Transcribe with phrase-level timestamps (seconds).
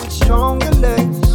[0.00, 1.28] with stronger legs.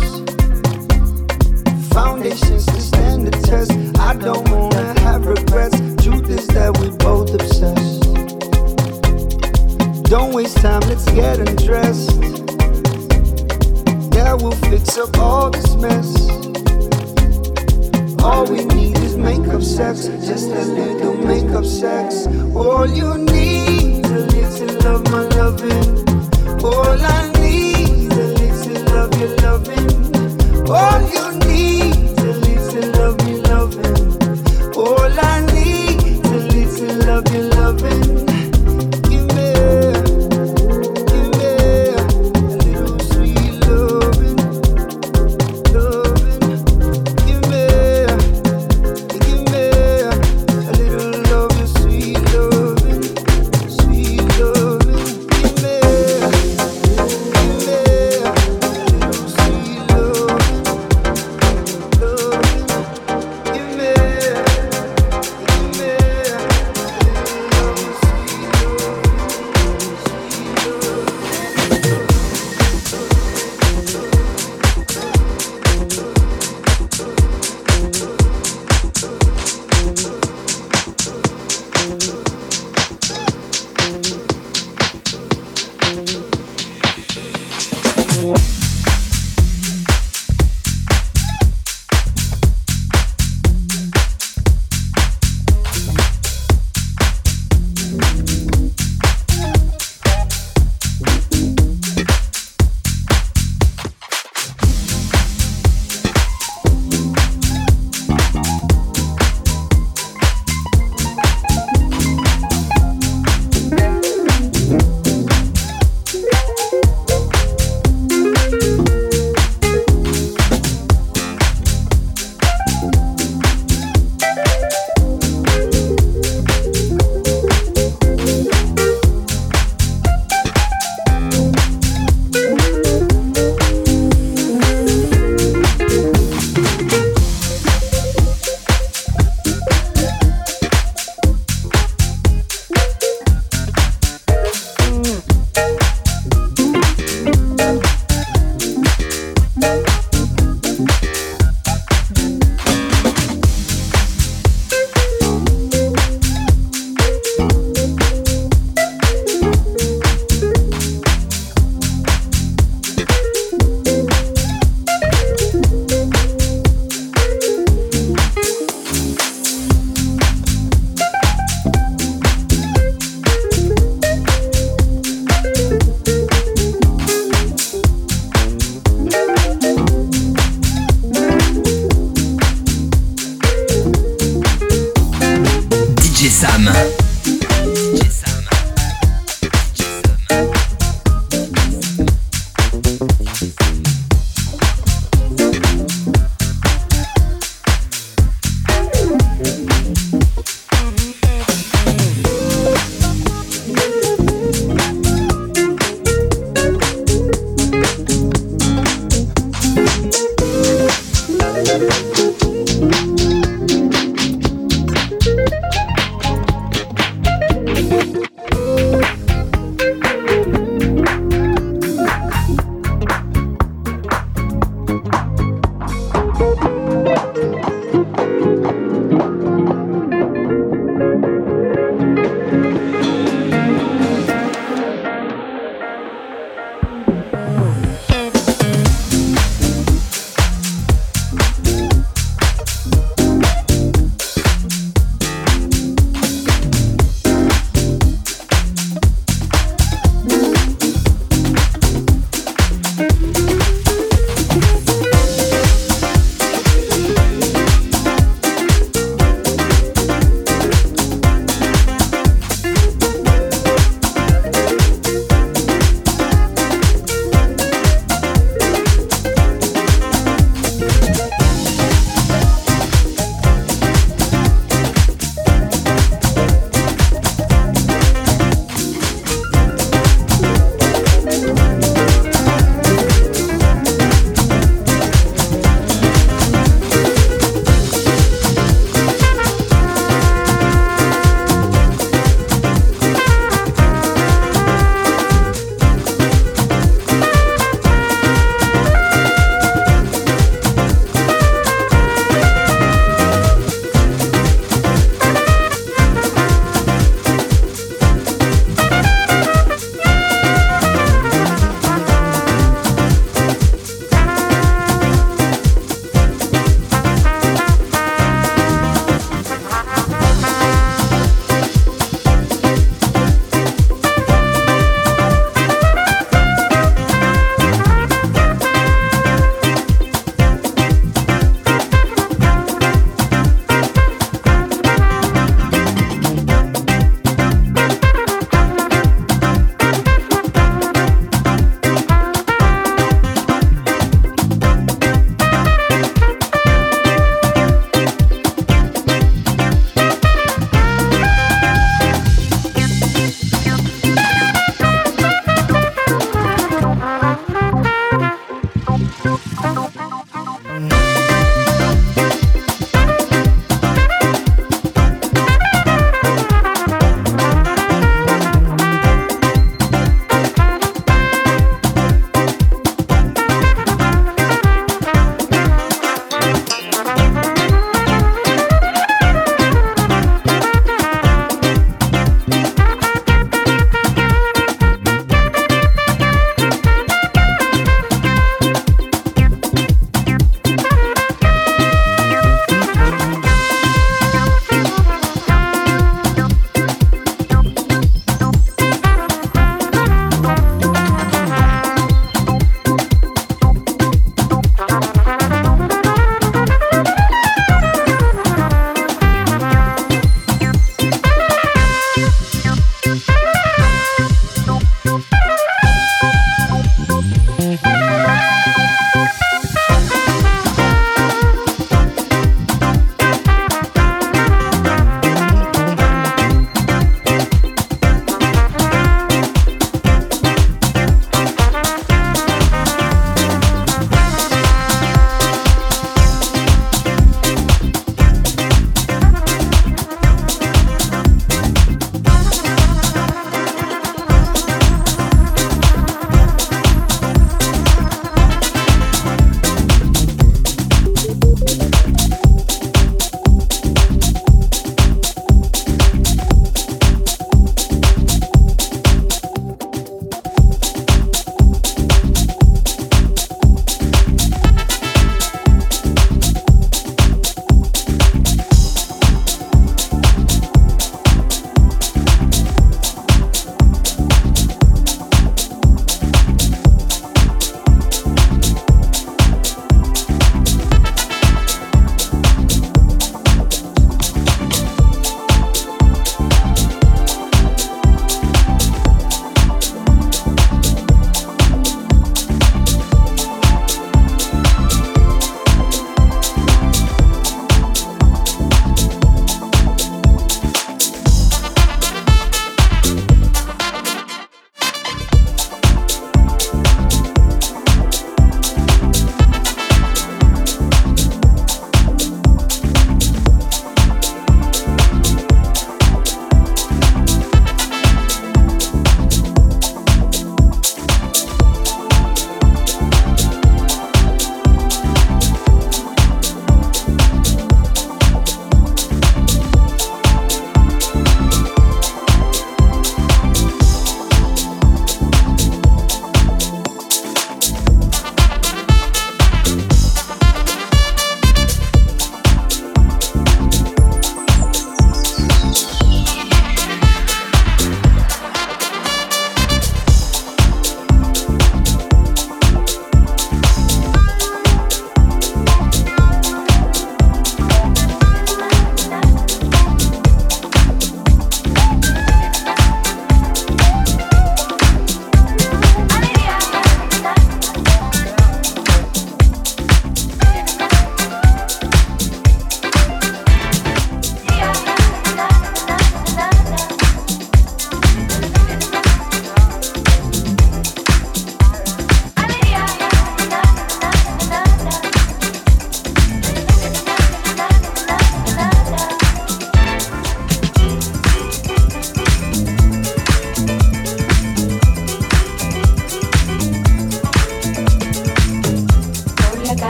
[1.94, 3.72] Foundations to stand the test.
[4.00, 5.78] I don't wanna have regrets.
[6.04, 8.04] Truth is that we both obsessed.
[10.10, 12.12] Don't waste time, let's get undressed.
[14.14, 15.37] Yeah, we'll fix up all.